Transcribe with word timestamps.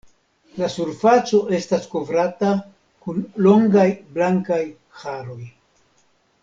La 0.61 0.69
surfaco 0.75 1.41
estas 1.57 1.85
kovrata 1.91 2.55
kun 3.05 3.21
longaj 3.49 3.87
blankaj 4.17 4.63
haroj. 5.03 5.41